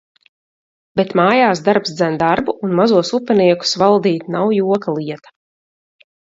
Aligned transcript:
Bet 0.99 1.11
mājās 1.19 1.61
darbs 1.67 1.93
dzen 1.99 2.17
darbu 2.23 2.55
un 2.69 2.73
mazos 2.79 3.13
Upeniekus 3.19 3.75
valdīt 3.83 4.27
nav 4.37 4.55
joka 4.57 4.97
lieta. 4.97 5.37